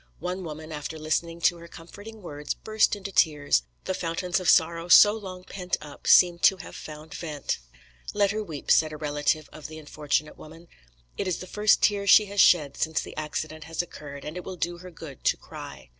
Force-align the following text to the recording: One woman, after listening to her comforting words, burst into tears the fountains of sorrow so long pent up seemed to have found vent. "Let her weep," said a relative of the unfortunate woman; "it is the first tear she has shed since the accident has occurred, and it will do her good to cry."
One 0.17 0.43
woman, 0.43 0.71
after 0.71 0.97
listening 0.97 1.41
to 1.41 1.57
her 1.57 1.67
comforting 1.67 2.23
words, 2.23 2.55
burst 2.55 2.95
into 2.95 3.11
tears 3.11 3.61
the 3.85 3.93
fountains 3.93 4.39
of 4.39 4.49
sorrow 4.49 4.87
so 4.87 5.13
long 5.13 5.43
pent 5.43 5.77
up 5.79 6.07
seemed 6.07 6.41
to 6.41 6.57
have 6.57 6.75
found 6.75 7.13
vent. 7.13 7.59
"Let 8.11 8.31
her 8.31 8.43
weep," 8.43 8.71
said 8.71 8.91
a 8.91 8.97
relative 8.97 9.47
of 9.53 9.67
the 9.67 9.77
unfortunate 9.77 10.39
woman; 10.39 10.69
"it 11.19 11.27
is 11.27 11.37
the 11.37 11.45
first 11.45 11.83
tear 11.83 12.07
she 12.07 12.25
has 12.25 12.41
shed 12.41 12.77
since 12.77 12.99
the 13.01 13.15
accident 13.15 13.65
has 13.65 13.83
occurred, 13.83 14.25
and 14.25 14.35
it 14.37 14.43
will 14.43 14.55
do 14.55 14.79
her 14.79 14.89
good 14.89 15.23
to 15.25 15.37
cry." 15.37 15.89